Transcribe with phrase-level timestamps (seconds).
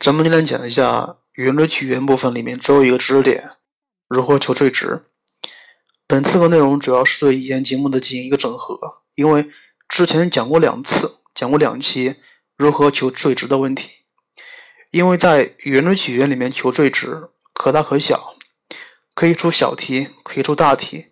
[0.00, 3.50] 咱们今天讲一下圆锥曲线部分里面最后一个知识点，
[4.08, 5.04] 如何求最值。
[6.06, 9.50] 本次的内容主要是对以前节目的进行一个整合，因为
[9.90, 12.16] 之前讲过两次，讲过两期
[12.56, 13.90] 如何求最值的问题。
[14.90, 18.36] 因为在圆锥曲线里面求最值可大可小，
[19.14, 21.08] 可以出小题，可以出大题，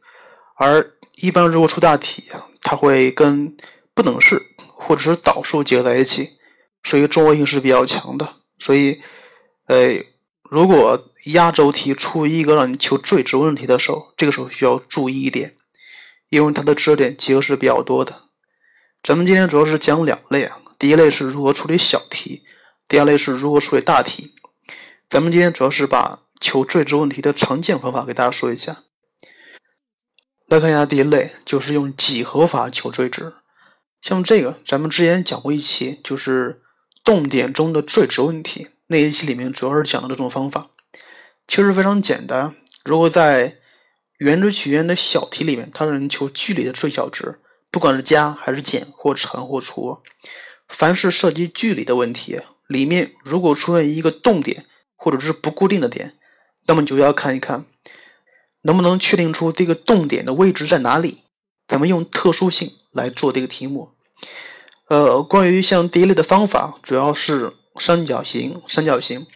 [0.57, 2.25] 而一般如果出大题，
[2.62, 3.55] 它会跟
[3.93, 6.39] 不等式或者是导数结合在一起，
[6.82, 8.36] 所以综合性是比较强的。
[8.59, 9.00] 所以，
[9.66, 10.04] 呃，
[10.43, 15.54] 如果压轴题出一个让你求最值问题的时候，这个时候需要注意一点，
[16.29, 18.25] 因为它的知识点集合是比较多的。
[19.03, 22.43] 咱们今天主要是讲两类啊，第一类是如何处理小题，
[22.89, 24.34] 第二类是如何处理大题。
[25.09, 28.84] 咱们今天主要是把求最值问题的常见方法给大家说一下。
[30.46, 33.34] 来看一下第一类，就是用几何法求最值。
[34.00, 36.62] 像这个，咱们之前讲过一期，就是。
[37.08, 40.69] 动点中的最值问题那一期里面主要是讲的这种方法，
[41.47, 42.55] 其实非常简单。
[42.84, 43.56] 如果在
[44.19, 47.39] 圆锥曲线的小题里面，它让人求距离的最小值，
[47.70, 50.01] 不管是加还是减或乘或除，
[50.69, 56.14] 凡是涉及距离的问题，里面如果出现一个动点或者是不固定的点，
[56.67, 57.64] 那么就要看一看
[58.61, 61.23] 能不能确定出这个动点的位置在哪里。
[61.67, 63.92] 咱们用特殊性来做这个题目。
[64.89, 68.62] 呃，关于像第一类的方法，主要是三角形。
[68.67, 69.27] 三角形，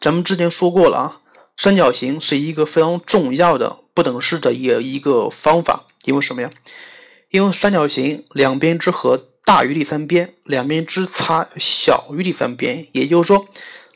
[0.00, 1.20] 咱们之前说过了啊。
[1.56, 6.50] 三角形是一个非常重要的不等式的一一个方法，因为什么呀？
[7.30, 13.46] 因为三角形两边之和大于第三边，两边之差小于第三边，也就是说，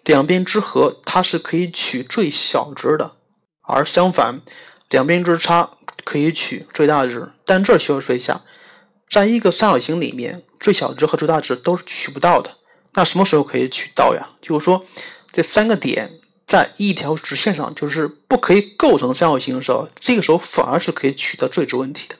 [0.04, 3.16] 两边之和它是可以取最小值的，
[3.62, 4.40] 而相反，
[4.88, 5.70] 两边之差
[6.04, 7.32] 可以取最大值。
[7.44, 8.42] 但这需要说一下。
[9.10, 12.58] 在一个三角形里面，最小值和最大值都是取不到的。
[12.94, 14.30] 那什么时候可以取到呀？
[14.40, 14.86] 就是说，
[15.32, 22.14] 这三个点在一条直线上，就是不可以构成三角形的时候，这个时候反而是可以取得最值问题的。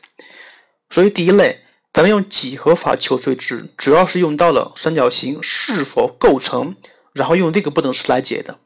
[0.91, 1.61] 所以第一类，
[1.93, 6.75] 咱们用几何法求最值，主要是用到了三角形是否构成，
[7.13, 8.59] 然后用这个不等式来解的。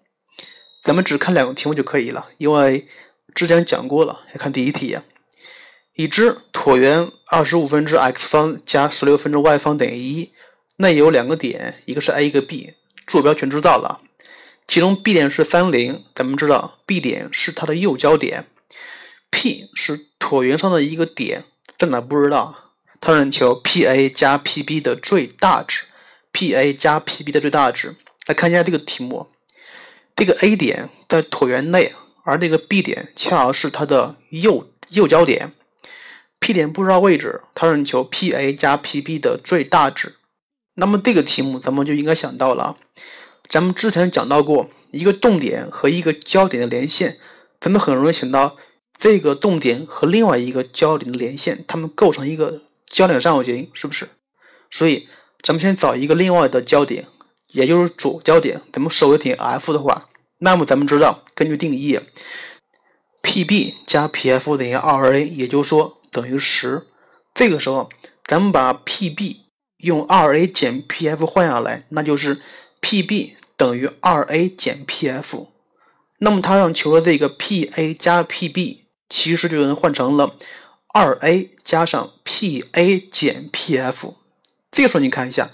[0.82, 2.88] 咱们只看两个题目就可以了，因为
[3.34, 4.20] 之前讲过了。
[4.28, 5.02] 来看第一题呀。
[5.94, 10.32] 已知椭圆二十五分之 x 方加十六分之 y 方等于一，
[10.76, 12.74] 内有两个点，一个是 A，一个 B，
[13.06, 14.00] 坐标全知道了。
[14.66, 18.46] 其中 B 点是三零，咱们知道 B 点是它的右交点
[19.30, 21.44] ，P 是椭圆上的一个点，
[21.78, 22.72] 在哪不知道。
[23.00, 25.82] 它让你求 PA 加 PB 的最大值
[26.32, 27.94] ，PA 加 PB 的最大值。
[28.26, 29.28] 来看一下这个题目，
[30.16, 31.94] 这个 A 点在椭圆内，
[32.24, 35.52] 而这个 B 点恰好是它的右右交点。
[36.44, 40.16] P 点不知道位置，它让你求 PA 加 PB 的最大值。
[40.74, 42.76] 那么这个题目咱们就应该想到了，
[43.48, 47.16] 咱们之前讲到过一个动点和一个焦点的连线，
[47.58, 48.58] 咱们很容易想到
[48.98, 54.10] 这个动点和另外一个焦点的连线，它们构成一个焦点三角形，是不是？
[54.70, 55.08] 所以
[55.42, 57.06] 咱们先找一个另外的焦点，
[57.52, 61.98] 也就是主焦点，咱们设为点 F 的话，那么咱们知道根据定义
[63.22, 66.02] ，PB 加 PF 等于 2A，也就是说。
[66.14, 66.86] 等于十，
[67.34, 67.90] 这个时候
[68.24, 69.38] 咱们把 PB
[69.78, 72.40] 用 2a 减 PF 换下来，那就是
[72.80, 75.48] PB 等于 2a 减 PF。
[76.18, 80.36] 那么它让求的这个 PA 加 PB，其实就能换成了
[80.94, 84.14] 2a 加上 PA 减 PF。
[84.70, 85.50] 这个时候你看一下，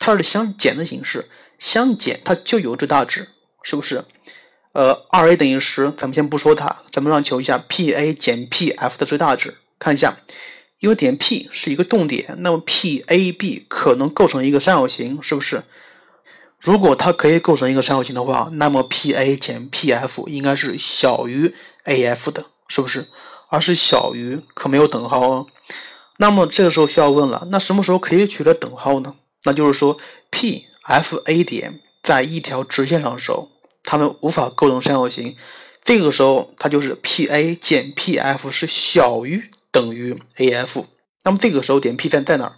[0.00, 3.28] 它是相减的形式，相减它就有最大值，
[3.62, 4.04] 是不是？
[4.72, 9.56] 呃，2a 等于十，咱们先不说它，咱们让求一下 PA 减 PF 的最大值。
[9.80, 10.18] 看一下，
[10.78, 15.64] 因为点 P 是一个动点，那么 PAB 可能构成一个三角形，是不是？
[16.60, 21.54] 如果它可以构成一个三角形的话，那么 PA 减 PF 应该是小于
[21.86, 23.08] AF 的，是不是？
[23.48, 25.46] 而是小于，可没有等号哦。
[26.18, 29.14] 那么这个时候需要问了，那什么时候可以取得等号呢？
[29.44, 29.96] 那就是说
[30.30, 33.48] ，PFA 点在一条直线上的时候，
[33.82, 35.34] 它们无法构成三角形，
[35.82, 39.50] 这个时候它就是 PA 减 PF 是小于。
[39.72, 40.86] 等于 AF，
[41.24, 42.56] 那么这个时候点 P 在在哪儿？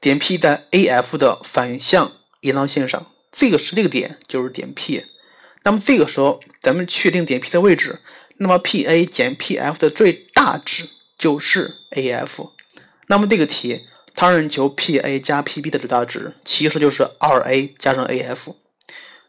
[0.00, 5.04] 点 P 在 AF 的反向延长线上，这个是这个点就是点 P。
[5.64, 8.00] 那么这个时候咱们确定点 P 的位置，
[8.36, 12.50] 那么 PA 减 PF 的最大值就是 AF。
[13.08, 18.54] 那么这个题它让求 PA 加 PB 的最大值，其实就是 2A 加上 AF。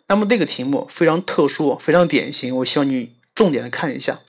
[0.08, 4.22] 那么这个题目非常特殊，非常典型，我希望你重点的看一下。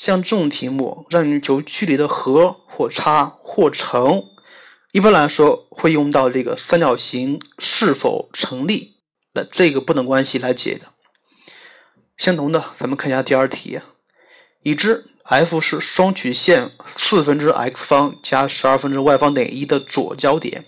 [0.00, 4.24] 像这种题目，让你求距离的和或差或乘，
[4.92, 8.94] 一般来说会用到这个三角形是否成立
[9.34, 10.86] 那这个不等关系来解的。
[12.16, 13.78] 相同的，咱们看一下第二题，
[14.62, 20.64] 已知 f 是双曲线四分之 x 方加十二分之 y 方等于一的左交点，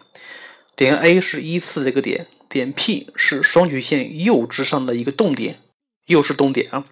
[0.76, 5.58] 点 A 是一次这个点，点 P 是双曲线右之上的一个动点，
[6.05, 6.85] 又是动点啊。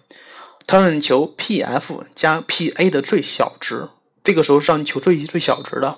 [0.71, 3.89] 它让你求 P_F 加 P_A 的最小值，
[4.23, 5.97] 这个时候是让你求最最小值的。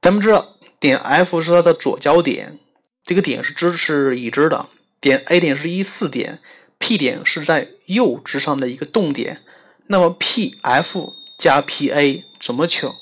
[0.00, 2.58] 咱们知道点 F 是它的左交点，
[3.04, 4.70] 这个点是知是已知的。
[5.02, 6.40] 点 A 点是一四点
[6.78, 9.42] ，P 点是在右之上的一个动点。
[9.88, 12.94] 那么 P_F 加 P_A 怎么求？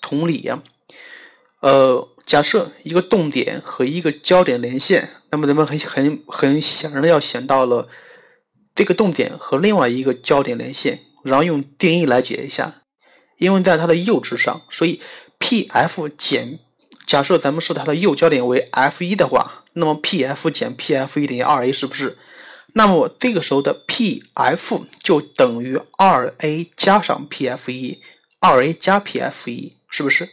[0.00, 0.62] 同理呀，
[1.60, 7.88] 呃，假设一个动点和一个交点连线，那么咱们很很很显然的要想到了。
[8.78, 12.82] 这个动点和另外一个交点连线，然后用定义来解一下。
[13.36, 15.00] 因为在它的右之上，所以
[15.40, 16.60] P_F 减，
[17.04, 22.18] 假设咱们是它的右交点为 F 一的话，那么 P_F 减 P_F 一等于二 A，是不是？
[22.74, 28.00] 那么这个时候的 P_F 就等于二 A 加上 P_F 一，
[28.38, 30.28] 二 A 加 P_F 一，是不是？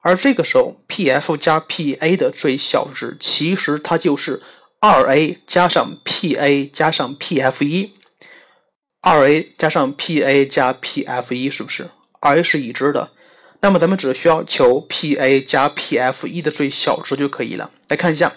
[0.00, 4.42] 而这个时候 P_F 加 P_A 的最小值，其实它就是。
[4.82, 7.92] 二 a 加上 p a 加上 p f 一，
[9.02, 11.90] 二 a 加上 p a 加 p f 一是不是？
[12.18, 13.12] 二 a 是已知的，
[13.60, 17.70] 那么咱们只需要求 p a 加 p f 一的最小值就可以了。
[17.88, 18.32] 来看一下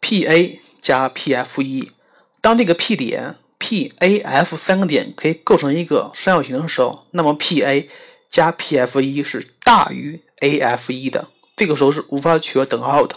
[0.00, 1.92] p a 加 p f 一，
[2.40, 7.88] 当这个 P 点 P A F 三个点可以构成一个三角形的时候，那么 p a
[8.28, 13.16] 加 p f 一是大于 a f 一的，这个时候是无法取得等号的。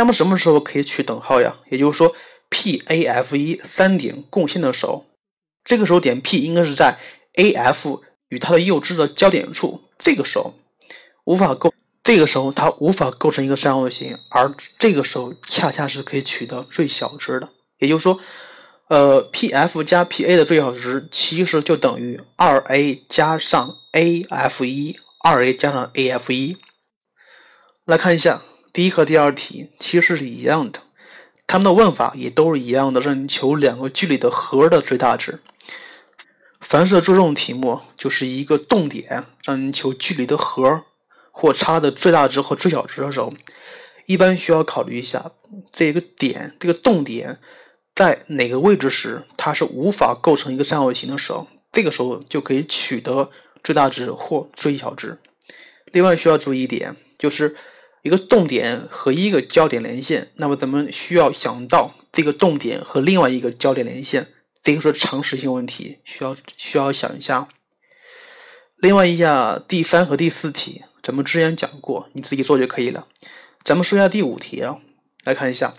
[0.00, 1.58] 那么什么时候可以取等号呀？
[1.68, 2.14] 也就是说
[2.48, 5.04] ，P A F 一三点共线的时候，
[5.62, 6.98] 这个时候点 P 应该是在
[7.36, 8.00] A F
[8.30, 10.54] 与它的右支的交点处，这个时候
[11.24, 17.50] 无法构，这个时候它无法构成一个三角形，而这个时候恰恰是可以取得最小值的。
[17.76, 18.18] 也就是说，
[18.88, 26.56] 呃，P F 加 P A 的最小值其实就等于二 A 加上 A F 一，二 A 加上 A F 一。
[27.84, 28.40] 来看一下。
[28.72, 30.80] 第一和第二题其实是一样的，
[31.46, 35.40] 它们的问法也都是一样的，让你求两个距离的和的最大值。
[36.60, 40.84] 凡是做这种题目，就是一个动点，让你求距离的和
[41.32, 43.32] 或差的最大值和最小值的时候，
[44.06, 45.32] 一般需要考虑一下
[45.72, 47.40] 这个点，这个动点
[47.96, 53.30] 在哪个位置时，它是无法构成一个三角形的时候，这个时候就可以取得
[53.64, 55.18] 最大值或最小值。
[55.86, 57.56] 另外需要注意一点，就是。
[58.02, 64.28] 一个动点和一个交点连线，那么咱们需要想到这个动点和另外一个交点连线，
[64.62, 67.48] 这个是常识性问题，需要需要想一下。
[68.76, 73.06] 另外一下第三和第四题，咱们之前讲过，你自己做就可以了。
[73.62, 74.78] 咱们说一下第五题啊，
[75.24, 75.74] 来看一下，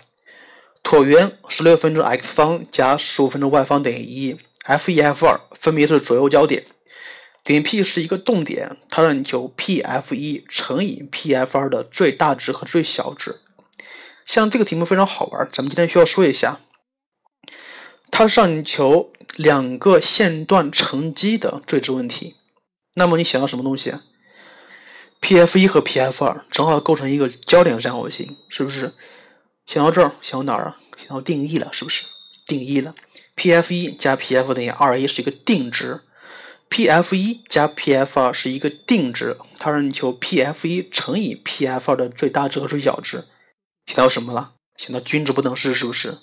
[0.84, 6.64] 椭圆十六分之 x 方加十五分之 y 方等于一，F 一 F 二分别是左右交点。
[7.44, 13.40] 点 P 是一个动点，它让你求 Pf 一乘以 Pf 二的最大值和最小值。
[14.24, 16.60] 像这个题目非常好玩，咱们今天需要说一下，
[18.12, 22.36] 它让你求两个线段乘积的最值问题。
[22.94, 23.94] 那么你想到什么东西
[25.20, 28.92] ？Pf 一和 Pf 二正好构成一个交点三角形，是不是？
[29.66, 30.80] 想到这儿，想到哪儿啊？
[30.96, 32.04] 想到定义了，是不是？
[32.46, 32.94] 定义了
[33.34, 36.02] ，Pf 一加 Pf 等于二 a 是一个定值。
[36.72, 43.26] P_F 一加 P_F 二是一个定值，它让你求 P_F 一乘以 P_F 二的最大值和最小值。
[43.84, 44.52] 想到什么了？
[44.78, 46.16] 想到均值不等式是不是？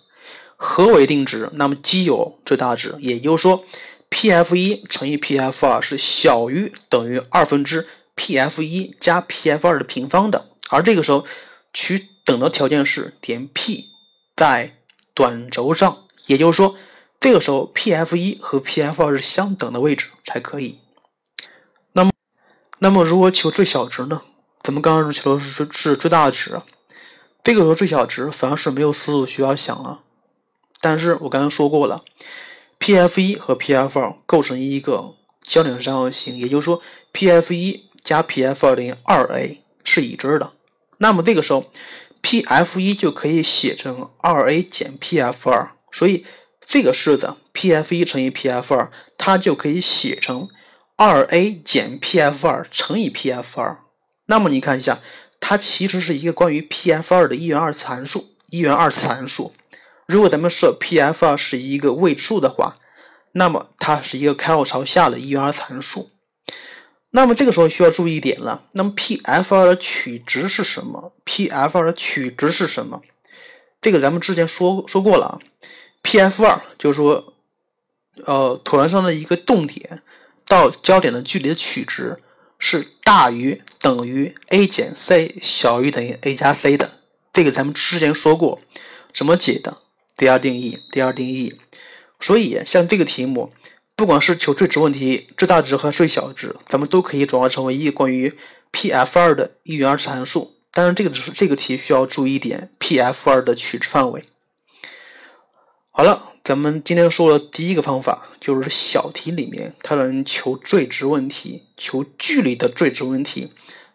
[0.58, 3.64] 和为定值，那么既有最大值，也就是说
[4.10, 10.50] P_F 一乘以 P_F 二是小于等于二分之 P_F 一加 P_F 二的平方的。
[10.72, 11.28] 而这个时候
[11.74, 13.90] 取等的条件是点 P
[14.36, 14.78] 在
[15.14, 16.76] 短轴上，也就是说。
[17.20, 20.80] 这个时候，P_F 一和 P_F 二是相等的位置才可以。
[21.92, 22.12] 那么，
[22.78, 24.22] 那么如果求最小值呢？
[24.64, 26.62] 咱们刚刚是求的是是最大值，
[27.44, 30.02] 这个时候最小值反而是没有思路需要想了。
[30.80, 32.06] 但是我刚刚说过了
[32.80, 40.54] ，P_F 一和 P_F 二构成一个交点三角形，也就是说，P_F 一加 P_F 二等于二 a 是已知的。
[41.00, 41.66] 那么这个时候
[42.22, 46.26] ，P_F 一就可以写成二 a 减 P_F 二，所以。
[46.70, 50.50] 这个式子 P_F 一乘以 P_F 二，它就可以写成
[50.96, 53.80] 二 a 减 P_F 二乘以 P_F 二。
[54.28, 55.00] 那么你看一下，
[55.40, 58.28] 它其实是一个关于 P_F 二的一元二次函数。
[58.52, 59.52] 一元二次函数，
[60.08, 62.78] 如果咱们设 P_F 二是一个未知数的话，
[63.32, 66.12] 那么它是一个开口朝下的一元二次函数。
[67.10, 73.02] 那么这个时候需要注意一点了，那么 P_F 二的取值是什么？P_F 二的取值是什么？
[73.82, 75.40] 这个咱们之前说说过了啊
[76.04, 77.34] ，P_F 二就是说，
[78.26, 80.02] 呃，椭圆上的一个动点
[80.46, 82.18] 到焦点的距离的取值
[82.58, 87.00] 是大于等于 a 减 c 小于等于 a 加 c 的。
[87.32, 88.60] 这个咱们之前说过，
[89.14, 89.78] 怎么解的？
[90.18, 91.58] 第二定义，第二定义。
[92.20, 93.50] 所以像这个题目，
[93.96, 98.36] 不管是求最值问题、最大值和最小值，咱们都可以转化成为一关于
[98.74, 100.56] P_F 二的一元二次函数。
[100.72, 104.24] 当然，这个只是这个题需要注意一点，P_F 二的取值范围。
[106.00, 113.52] 好了，咱们今天说的第一个方法就是小题里面它能求最值问题、求距离的最值问题，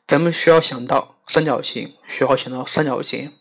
[0.06, 3.32] 咱们需要想到三角形，需要想到三角形。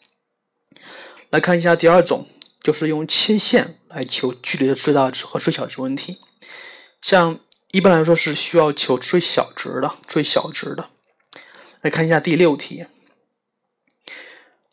[1.30, 2.26] 来看一下第二种，
[2.62, 6.20] 就是用切线来求距离的最大值和最小值问题。
[7.02, 7.42] 像
[7.74, 10.88] 一般来说是需要求最小值的、最小值的。
[11.82, 12.86] 来看一下第六题。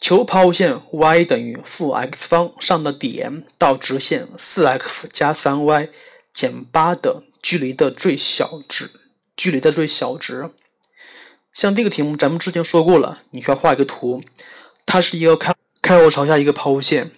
[0.00, 5.90] 求抛物线 y 等于负 x 方上的点到直线 4x 加 3y
[6.33, 8.90] 减8的距离的最小值，
[9.37, 10.50] 距离的最小值。
[11.52, 14.23] 像这个题目，咱们之前说过了，你需要画一个图，
[14.87, 17.11] 它是一个开开口朝下一个抛物线，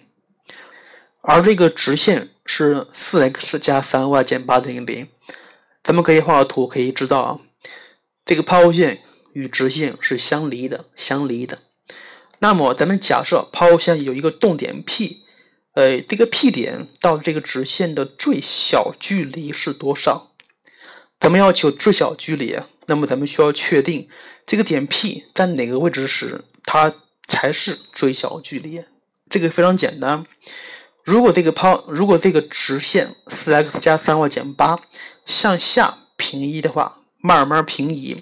[1.21, 5.07] 而这个直线是 4x 加 3y 减8等于0。
[5.83, 7.39] 咱们可以画个图，可以知道啊，
[8.25, 11.59] 这个抛物线与直线是相离的，相离的。
[12.43, 15.23] 那么，咱们假设抛物线有一个动点 P，
[15.75, 20.33] 呃，这个 P 点到这个直线的最小距离是多少？
[21.21, 24.09] 咱们要求最小距离，那么咱们需要确定
[24.45, 26.93] 这个点 P 在哪个位置时，它
[27.29, 28.83] 才是最小距离。
[29.29, 30.25] 这个非常简单，
[31.05, 34.79] 如果这个抛，如果这个直线 4x 加 3y 减8
[35.25, 38.21] 向下平移的话，慢慢平移，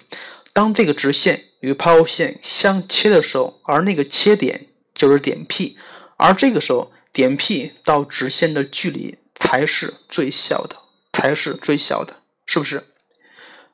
[0.52, 1.44] 当这个直线。
[1.62, 5.78] 与抛物线相切的时候，而那个切点就是点 P，
[6.16, 10.76] 而这个时候点 P 到直线的距离才是最小的，
[11.12, 12.16] 才是最小的，
[12.46, 12.82] 是不是？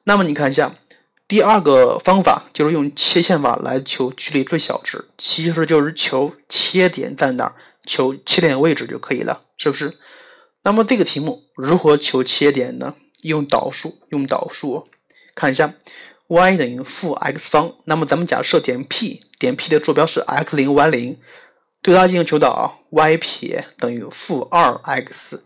[0.05, 0.75] 那么你看一下，
[1.27, 7.55] 第二个方法就是用切线法来求距离最小值，其实就是求切点在哪儿，
[7.87, 9.97] 求切点位置就可以了，是不是？
[10.63, 12.97] 那么这个题目如何求切点呢？
[13.23, 14.87] 用导数，用导数，
[15.35, 15.73] 看一下。
[16.29, 21.19] Y 等于负 x 方，那么咱们假设点 P，点 P 的坐标是 x 零 y 零，
[21.83, 25.43] 对它进行求导，y 撇等于负二 x，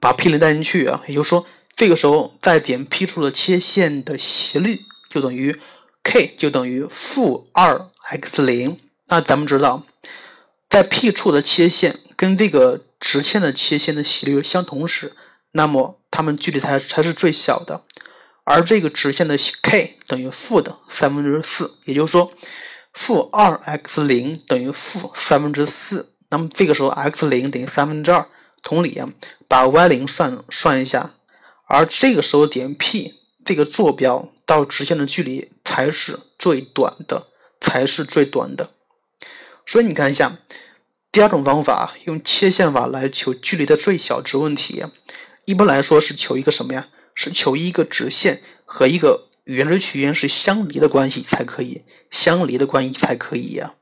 [0.00, 5.56] 把 P 零带进去啊，也就是说，这个时候在点 P 处的切线的斜率就等于
[6.02, 8.80] k 就等于负二 x 零。
[9.06, 9.84] 那咱们知道，
[10.68, 15.12] 在 P 处的切线跟这个直线的切线的斜率相同时，
[15.52, 17.82] 那么它们距离才才是最小的。
[18.48, 22.32] 而这个直线的 k 等于负的三分之四，也就是说，
[22.94, 26.14] 负二 x 零等于负三分之四。
[26.30, 28.26] 那么这个时候 x 零等于三分之二。
[28.62, 29.08] 同理啊，
[29.46, 31.14] 把 y 零算算一下，
[31.66, 33.14] 而这个时候点 P
[33.44, 37.28] 这个坐标到直线的距离才是最短的，
[37.60, 38.70] 才是最短的。
[39.66, 40.38] 所以你看一下，
[41.12, 44.84] 第二种方法用切线法来求距离的最小值问题，
[45.44, 46.88] 一般来说是求一个什么呀？
[47.20, 51.82] 是求一个直线和一个圆锥曲线是相离的关系才可以，
[52.12, 53.74] 相离的关系才可以呀。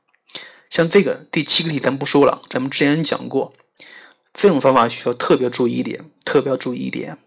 [0.71, 3.53] 像这个第七个题咱不说了，咱们之前讲过，
[4.33, 7.19] 这种方法需要特别注意一点，特别要注意一点。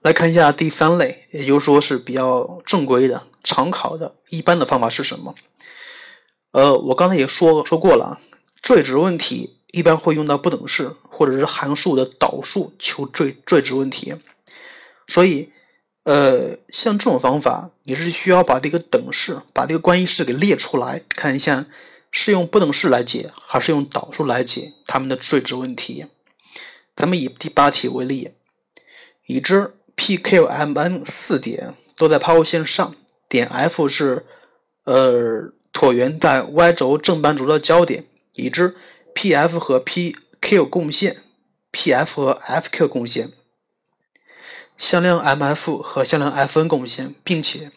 [0.00, 5.36] 来看一下第三类，也就是说是比较正规的、常考的一般的方法是什么？
[6.50, 8.18] 呃，我刚才也说说过了，
[8.60, 14.16] 最值问题一般会用到不等式或者是函数的导数求最最值问题。
[15.12, 15.50] 所以，
[16.04, 21.66] 呃，像这种方法，你是需要把这个等式、把这个关系式给列出来，看一下
[22.10, 26.06] 是用不等式来解，还是用导数来解它们的最值问题。
[26.96, 28.30] 咱们以第八题为例，
[29.26, 32.96] 已知 P、Q、M、N 四点都在抛物线上，
[33.28, 34.24] 点 F 是
[34.84, 38.74] 呃椭圆在 Y 轴正半轴的交点，已知
[39.14, 41.18] PF 和 PQ 共线
[41.70, 43.30] ，PF 和 FQ 共线。
[44.82, 47.70] 向量 MF 和向量 FN 共线，并且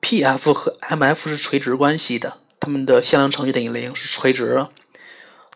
[0.00, 4.66] PF 和 MF 是垂直关系的，它们的向量乘积等于零，是垂直。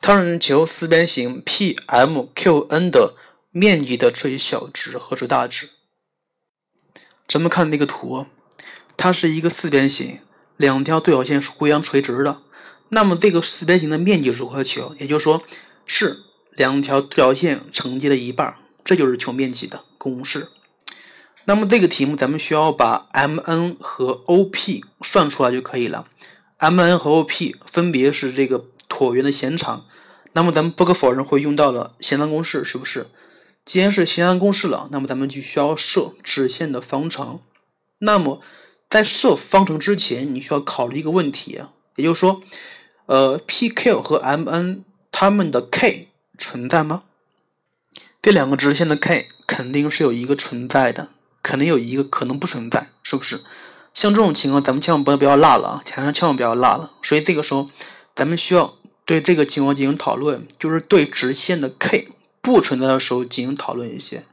[0.02, 3.14] 它让求四边形 PMQN 的
[3.50, 5.70] 面积的最小值和最大值。
[7.26, 8.26] 咱们看那个图，
[8.98, 10.18] 它是一个四边形，
[10.58, 12.42] 两条对角线是互相垂直的。
[12.90, 14.94] 那么这个四边形的面积如何求？
[14.98, 15.42] 也就是说，
[15.86, 16.18] 是
[16.50, 20.50] 两条对角线乘积的一半，这就是求面积的公式。
[21.44, 26.06] 那么这个题目咱们需要把 MN 和 OP 算出来就可以了。
[26.58, 29.84] MN 和 OP 分别是这个椭圆的弦长，
[30.32, 33.08] 那么咱们不可否认会用到了弦长公式，是不是？
[33.64, 37.40] 既然是弦长公式了，那么咱们就需要设直线的方程。
[37.98, 38.40] 那么
[38.88, 41.60] 在设方程之前，你需要考虑一个问题，
[41.96, 42.42] 也就是说，
[43.06, 46.08] 呃，PQ 和 MN 它们的 K
[46.38, 47.04] 存在吗？
[48.20, 51.08] 这两个直线的 K 肯定是有一个存在的，
[51.42, 53.42] 可能有一个可能不存在，是不是？
[53.92, 55.82] 像这种情况，咱们千万不要不要落了啊！
[55.84, 56.92] 千万千万不要落了。
[57.02, 57.68] 所以这个时候，
[58.16, 62.08] 咱们需要对这个情况进行讨论，就是对直线的 K
[62.40, 64.24] 不存在的时候进行讨论一些。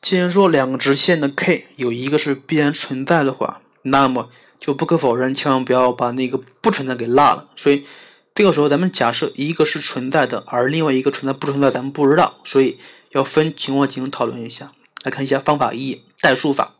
[0.00, 7.48] 既然说两个直线的 K 有一个是必然存在的话，那么就不可否认，千万不要把那个不存在给落了。
[7.56, 7.84] 所以
[8.34, 12.78] 这个时候，咱们假设一个是存在的，而另外一个存在不存在，咱们不知道，所以
[13.10, 14.72] 要分情况进行讨论一下。
[15.04, 16.74] 来看一下方法一，代数法。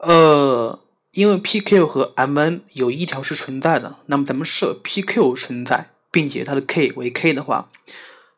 [0.00, 0.80] 呃，
[1.12, 7.70] 因为 PQ 和 MN 有一条是存在的，那么咱们设 PQ 存在，并且它的 K 为 K 的话，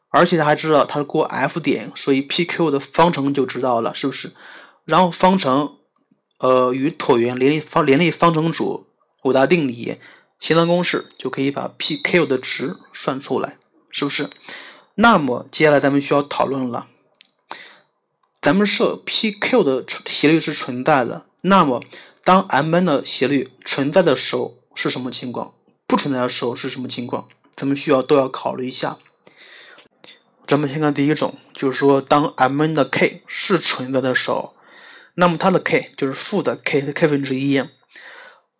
[0.08, 4.32] 而且他还知道它是过 F 点，所以 PQ 的方程就知道了，是不是？
[4.84, 5.76] 然后方程，
[6.38, 8.86] 呃，与椭圆联立方联立方程组
[9.24, 9.98] 五大定理
[10.40, 13.58] 弦长公式就可以把 PQ 的值算出来，
[13.90, 14.30] 是不是？
[14.94, 16.86] 那么接下来咱们需要讨论了，
[18.40, 21.26] 咱们设 PQ 的斜率是存在的。
[21.42, 21.82] 那么，
[22.24, 25.54] 当 M_n 的斜率存在的时候是什么情况？
[25.86, 27.28] 不存在的时候是什么情况？
[27.54, 28.98] 咱们需要都要考虑一下。
[30.46, 34.54] 咱们先看第一种，就是说当 M_n 的 k 是存在的时候，
[35.14, 37.62] 那么它的 k 就是负的 k 的 k 分之一。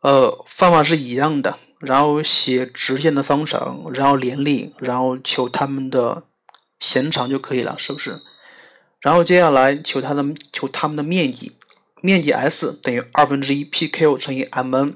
[0.01, 6.25] 呃，方法是一样的，然后写直线的方程，然后联立，然后求它们的
[6.79, 8.21] 弦长就可以了，是不是？
[9.01, 11.53] 然后接下来求它的求它们的面积。
[12.01, 14.95] 面积 S 等于二分之一 PQ 乘以 MN，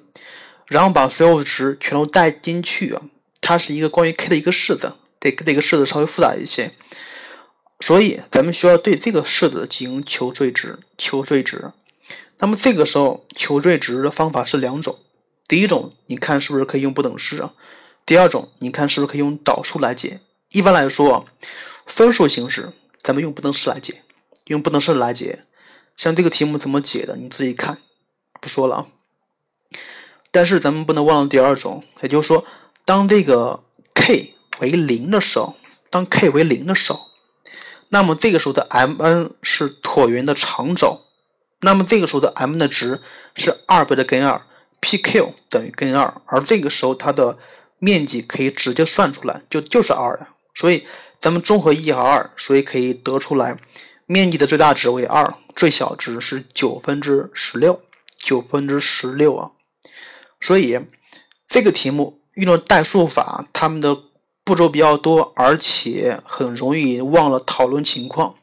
[0.67, 3.03] 然后把所有值全都带进去啊。
[3.41, 6.75] 它是一个关于 K 的一个式子，这这个式子稍微复杂一些，
[7.81, 10.79] 所以咱们需要对这个式子进行求最值。
[10.97, 11.73] 求最值，
[12.39, 15.01] 那么这个时候求最值的方法是两种。
[15.49, 17.53] 第一种，你看是不是可以用不等式啊？
[18.07, 20.21] 第二种，你看是不是可以用导数来解？
[20.53, 21.27] 一般来说，
[21.85, 24.03] 分数形式咱们用不等式来解，
[24.47, 25.45] 用不等式来解。
[25.97, 27.79] 像这个题目怎么解的，你自己看，
[28.41, 28.87] 不说了啊。
[30.31, 32.45] 但是咱们不能忘了第二种，也就是说，
[32.85, 33.63] 当这个
[33.93, 35.57] k 为零的时候，
[35.91, 37.09] 当 k 为零的时候，
[37.91, 41.03] 那么这个时候的 M_n 是椭圆的长轴，
[41.61, 43.03] 那么这个时候的 M 的值
[43.35, 44.41] 是二倍的根二
[44.81, 47.39] ，PQ 等于根二，而这个时候它的
[47.79, 50.31] 面积可以直接算出来，就就是二呀。
[50.55, 50.87] 所以
[51.23, 53.57] 咱们综合一和二，所以可以得出来。
[54.07, 57.81] 面积的最大值为二，最小值是九分之十六，
[58.17, 59.53] 九分之十六啊。
[60.41, 60.81] 所以
[61.47, 63.97] 这个题目运用代数法，它们的
[64.43, 68.35] 步骤比较多，而且很容易忘了讨论情况。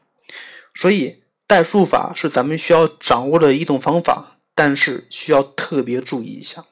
[0.74, 6.64] 所以代数法是咱们需要掌握的一种方法，但是需要特别注意一下。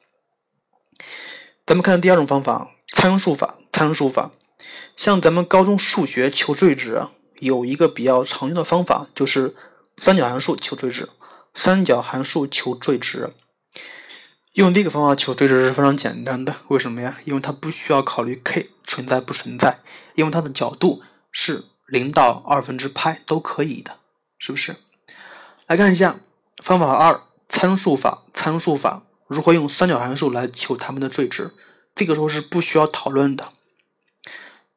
[1.67, 3.57] 咱们看第二种方法，参数法。
[3.71, 4.31] 参数法，
[4.99, 7.11] 像咱们高中数学求最值啊。
[7.39, 9.55] 有一个比较常用的方法，就是
[9.95, 11.07] 三角函数求最值。
[11.53, 13.31] 三角函数求最值，
[14.55, 16.53] 用这个方法求最值是非常简单的。
[16.67, 17.17] 为什么呀？
[17.23, 19.79] 因为它不需要考虑 k 存在不存在，
[20.15, 23.99] 因为它的角度是零到二分之派都可以的，
[24.37, 24.75] 是不是？
[25.67, 26.19] 来看一下
[26.61, 28.23] 方法二：参数法。
[28.33, 31.53] 参数法如何用三角函数来求它们的最值？
[31.95, 33.53] 这个时候是不需要讨论的。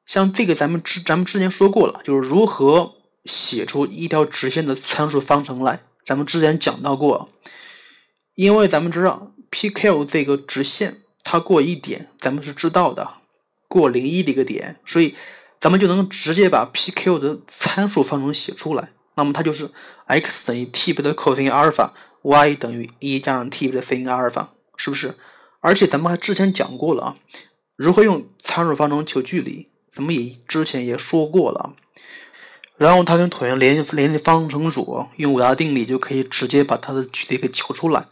[0.04, 5.82] 像这个，咱们之咱们之前说过了，就是如何写出一条直线的参数方程来。
[6.04, 7.28] 咱们之前讲到过，
[8.34, 13.08] 因为咱们知道 PQ 这个直线它过一点，咱们是知道的，
[13.68, 15.14] 过零一的一个点，所以
[15.60, 18.90] 咱们就能直接把 PQ 的参数方程写出来。
[19.14, 19.70] 那么它就是
[20.06, 25.16] x 等于 t 倍的 cos 阿尔法，y 等于一加上 t 倍的 sin 阿尔法，是不是？
[25.60, 27.16] 而且咱们还之前讲过了啊，
[27.76, 29.68] 如何用参数方程求距离。
[29.94, 31.74] 咱们也之前也说过了，
[32.76, 38.06] 然后它跟椭圆联联立方程组用五大定理就可以直接把它的距离给求出来，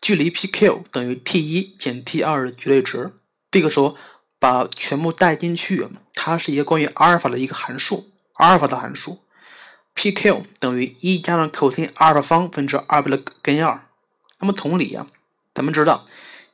[0.00, 3.12] 距离 PQ 等于 t 一减 t 二的绝对值。
[3.50, 3.96] 这个时候
[4.40, 9.20] 把全部带进去，它是一个关于阿尔法的一个函数，阿尔法的函数
[9.94, 13.86] PQ 等于一加上 cosine 阿尔法方分之二倍的根二。
[14.40, 15.06] 那么同理啊，
[15.54, 16.04] 咱们知道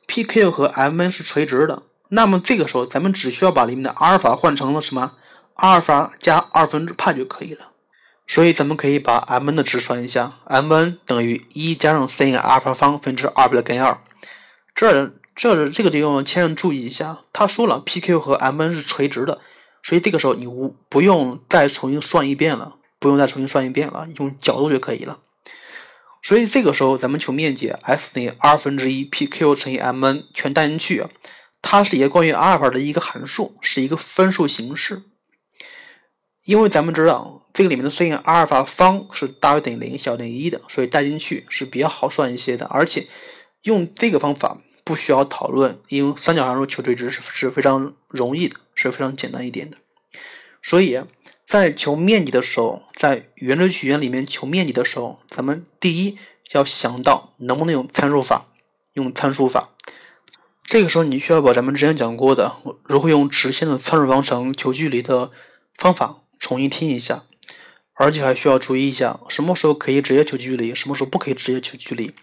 [0.05, 1.81] PQ 和 MN 是垂直的。
[2.13, 5.13] 那么这个时候，咱们只需要把里面的阿尔法换成了什么？
[5.53, 7.71] 阿尔法加二分之派就可以了。
[8.27, 13.97] 所以咱们可以把 M_n 的值算一下，M_n 等于一加上 sin 阿尔法方分之二倍的根二。
[14.75, 19.39] 这这这个地方千万注意一下，他说了 PQ 和 M_n 是垂直的，
[19.81, 25.19] 所以这个时候你无不用再重新算一遍了，不用再重新算一遍了，用角度就可以了。
[26.21, 31.05] 所以这个时候咱们求面积，S 等于二分之一 PQ 乘以 Mn 全带进去，
[31.61, 35.03] 它是一个关于阿尔法的一个函数，是一个分数形式。
[36.43, 42.65] 因为咱们知道这个里面的 sin 阿尔法方是大于等于零，小于等于一的，所以带进去是比较好算一些的。
[42.65, 43.07] 而且
[43.61, 49.77] 用这个方法不需要讨论，因为三角函数求垂直是是非常容易的，是非常简单一点的。
[50.63, 50.99] 所以
[51.45, 56.17] 在求面积的时候，在圆锥曲线里面求面积的时候，咱们第一
[56.53, 58.47] 要想到能不能用参数法，
[58.93, 59.69] 用参数法。
[60.71, 62.55] 这个时候你需要把咱们之前讲过的
[62.85, 65.29] 如何用直线的参数方程求距离的
[65.75, 66.21] 方法。
[66.39, 67.25] 重新听一下，
[67.93, 72.13] 而且还需要注意一下，什么时候可以直接求距离，什么时候不可以直接求距离，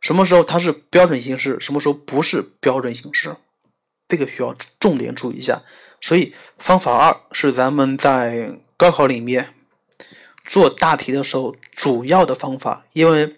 [0.00, 3.36] 什么时候它是标准形式，什么时候不是标准形式，
[4.08, 5.62] 这个需要重点注意一下。
[6.00, 9.54] 所以方法二是咱们在高考里面
[10.44, 13.36] 做大题的时候主要的方法，因为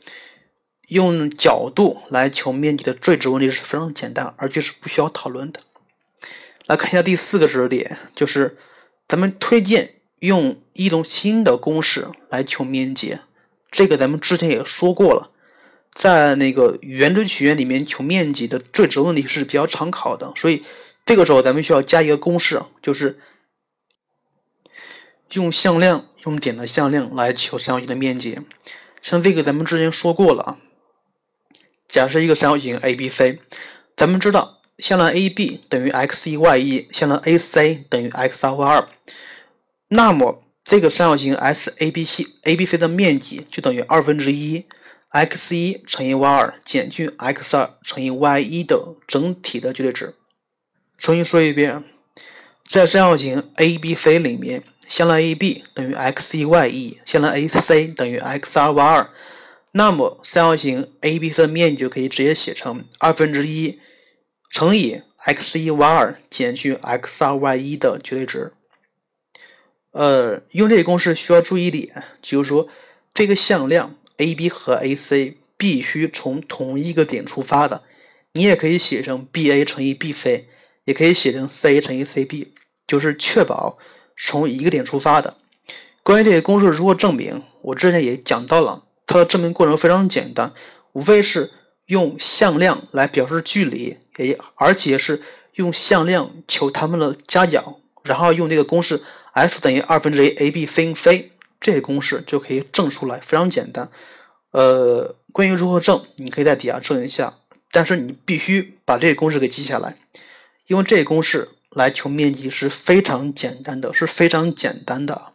[0.88, 5.60] 用角度来求面积的最值问题是非常简单，而且是不需要讨论的。
[6.66, 8.56] 来看一下第四个知识点，就是
[9.08, 9.92] 咱们推荐。
[10.20, 13.18] 用一种新的公式来求面积，
[13.70, 15.30] 这个咱们之前也说过了，
[15.92, 20.64] 在那个圆锥曲线里面求面积的最值问题是比较常考的，所以
[21.04, 23.20] 这个时候咱们需要加一个公式，就是
[25.32, 28.40] 用向量用点的向量来求三角形的面积。
[29.02, 30.58] 像这个咱们之前说过了啊，
[31.88, 33.38] 假设一个三角形 ABC，
[33.96, 38.88] 咱们知道向量 AB 等于 x 一 y 一，向量 AC 等于 x 二 y 二。
[39.88, 44.64] 那么，这个三角形 SABC ABC 的面积就等于二分之一
[45.10, 50.14] x 一乘以 y 二减去 x 二乘以 y 一的整体的绝对值。
[50.98, 51.84] 重新说一遍，
[52.68, 59.08] 在三角形 ABC 里面，向量 AB 等于 x 一 y 一，向量 AC 等于 x 二 y 二。
[59.78, 63.78] 那么，三角形 ABC 的面积就可以直接写成二分之一
[64.48, 68.54] 乘以 x 一 y 二减去 x 二 y 一的绝对值。
[69.90, 72.68] 呃，用这个公式需要注意点，就是说
[73.12, 77.82] 这个向量 AB 和 AC 必须从同一个点出发的。
[78.32, 80.44] 你也可以写成 BA 乘以 BC，
[80.84, 82.46] 也可以写成 CA 乘以 CB，
[82.86, 83.76] 就是确保
[84.16, 85.36] 从一个点出发的。
[86.02, 90.52] 关于这个公式如何证明，我之前也讲到了，它的证明过程非常简单，
[90.92, 91.52] 无非是
[91.86, 95.22] 用向量来表示距离，也而且是
[95.54, 99.02] 用向量求它们的夹角，然后用这个公式。
[99.32, 103.90] f 等于二分之一 ab sin c，这个公式就可以证出来，非常简单。
[104.52, 107.34] 呃，关于如何证，你可以在底下证一下，
[107.70, 109.98] 但是你必须把这个公式给记下来，
[110.68, 115.34] 因为这个公式来求面积是非常简单的，是非常简单的。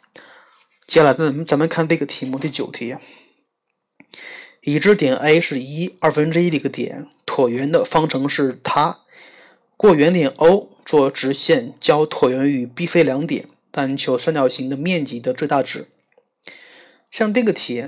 [0.87, 2.97] 接下来，咱们咱们看这个题目第九题，
[4.61, 8.99] 已知点 A 是一二分之一的一个点，椭圆的方程是它，
[9.77, 13.45] 过原点 O 做直线交椭圆与 B、C 两点。
[13.73, 15.87] 但求三角形的面积的最大值。
[17.09, 17.85] 像这个题，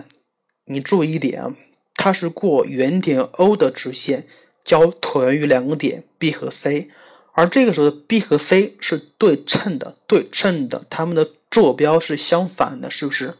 [0.64, 1.58] 你注意一点，
[1.96, 4.26] 它是过原点 O 的直线
[4.64, 6.90] 交椭圆于两个点 B 和 C，
[7.34, 13.36] 而这个时候的 B 和 C 是对称的，对称的，它们的坐标是相反的，是不是？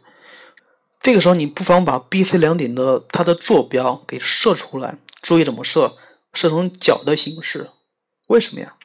[1.04, 5.98] 这个时候你不妨把 B、C 两点的它的坐标给设出来，注意怎么设，
[6.32, 7.68] 设成角的形式。
[8.28, 8.76] 为什么呀？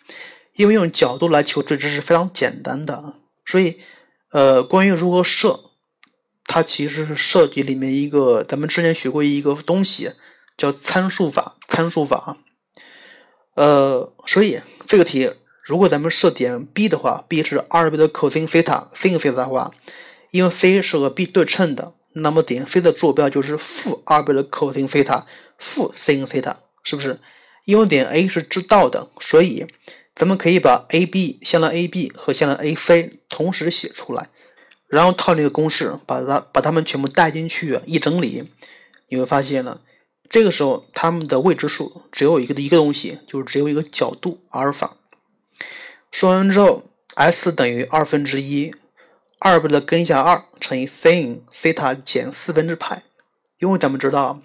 [0.56, 3.14] 因为用角度来求最值是非常简单的。
[3.46, 3.80] 所以，
[4.34, 5.62] 呃，关于如何设，
[6.44, 10.12] 它其实是设计里面一个咱们之前学过一个东西，
[10.58, 11.56] 叫参数法。
[11.70, 12.36] 参数法，
[13.56, 15.32] 呃，所以这个题
[15.64, 19.72] 如果咱们设点 B 的话，B 是二倍的 cosine 西塔，sin 西塔的话，
[20.32, 25.26] 因为 C 是和 B 对称的，那么点 C 的坐标就是负二倍的 cosine 西塔，
[25.58, 27.20] 负 sin 西塔，是不是？
[27.66, 29.68] 因为点 A 是知道的，所以。
[30.16, 34.28] 咱们可以把 AB 向量 AB 和向量 AC 同时写出来，
[34.88, 38.44] 然后套那个公式，把它把它们全部带进去，一整理，
[39.08, 39.80] 你会发现呢，
[40.30, 44.98] 这个时候它们的未知数只有一个的一个东西，就是只有一个角度阿尔法。
[46.12, 46.84] 说完之后
[47.16, 48.76] ，S 等于二分之一
[49.40, 53.02] 二倍的根下二乘以 sin 西塔减四分之派，
[53.58, 54.40] 因为咱们知道，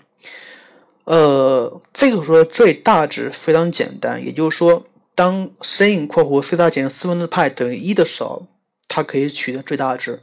[1.04, 4.86] 呃，这个时候最大值非常简单，也就是说。
[5.16, 8.48] 当 sin 括弧西塔减四分之派等于一的时候，
[8.88, 10.20] 它可以取得最大值，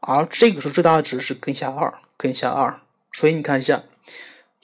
[0.00, 2.78] 而这个时候最大值是根下二，根下二。
[3.10, 3.84] 所以你看一下，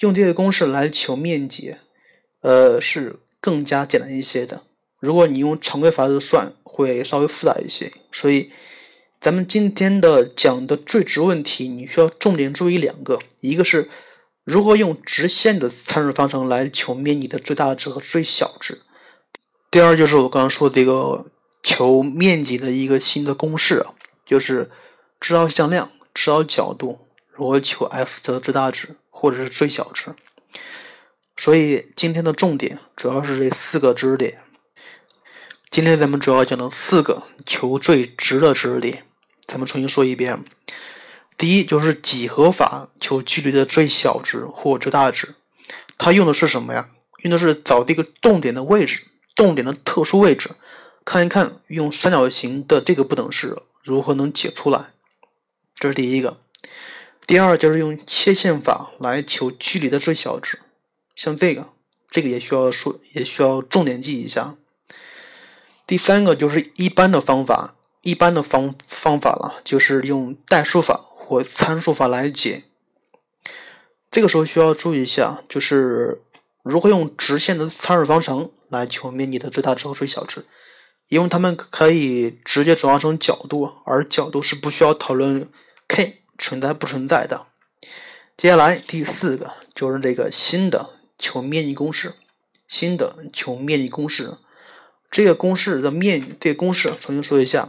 [0.00, 1.76] 用这个公式来求面积，
[2.42, 4.64] 呃，是更加简单一些的。
[4.98, 8.52] 如果你用常规法则算，会稍微复杂一些，所以
[9.20, 13.90] 咱们今天的讲的最值问题，你需要重点注意两个，一个是
[14.44, 18.80] 如何用直线的参数方程来求面积的最大值和最小值，
[19.70, 21.26] 第二就是我刚刚说的这个
[21.62, 23.84] 求面积的一个新的公式，
[24.24, 24.70] 就是
[25.20, 26.98] 知道向量，知道角度，
[27.30, 30.14] 如何求 x 的最大值或者是最小值。
[31.36, 34.38] 所以今天的重点主要是这四个知识点。
[35.70, 39.04] 今天咱们主要讲的四个求最值的知识点，
[39.50, 40.44] 咱们重新说一遍。
[41.36, 45.34] 第一就是几何法求距离的最小值或最大值，
[45.98, 46.88] 它用的是什么呀？
[47.24, 50.50] 用的是找这个动点的位置，动点的特殊位置，
[51.04, 54.90] 看一看用三角形的这个不等式如何能解出来。
[55.74, 56.38] 这是第一个。
[57.26, 60.60] 第二就是用切线法来求距离的最小值。
[61.16, 61.70] 像这个，
[62.08, 64.54] 这个也需要说，也需要重点记一下。
[65.88, 72.64] 第三个就是一般的方法，一般的方方法了，就是用代数法或参数法来解。
[74.10, 76.22] 这个时候需要注意一下，就是
[76.62, 80.46] 如何用直线的参数方程来求面积的最大值和最小值，
[81.08, 85.48] 因为它们可以直接转化成角度，而角度是不需要讨论
[85.88, 87.46] k 存在不存在的。
[88.36, 91.00] 接下来第四个就是这个新的。
[91.22, 92.14] 求面积公式，
[92.66, 94.38] 新的求面积公式，
[95.10, 97.68] 这个公式的面，这个公式重新说一下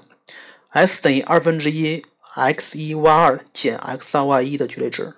[0.71, 2.03] ，S 等于二分之一
[2.33, 5.13] x 一 y 二减 x 二 y 一的绝对值。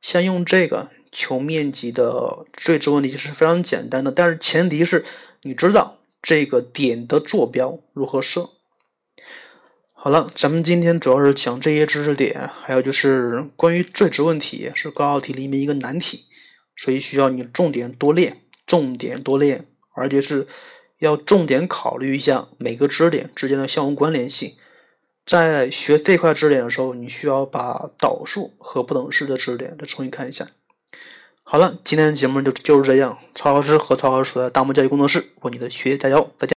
[0.00, 5.04] 先用这个求面积的最值问题是非常简单的，但是前提是
[5.42, 8.50] 你知道这个点的坐标如何设。
[9.92, 16.26] 好了，咱们今天主要是讲这些知识点，还有就是关于最值问题是高考题里面一个难题。
[16.76, 20.46] 所以需要你重点多练，重点多练，而且是
[20.98, 24.54] 要重点考虑一下每个知识点之间的相互关联性。
[25.26, 30.46] 在学这块知识点的时候，你需要把导数和不等式的知识点再重新看一下。
[31.42, 33.18] 好了，今天的节目就就是这样。
[33.34, 36.54] 曹老师和曹老师的大漠教育工作室为你的学业加油，再见。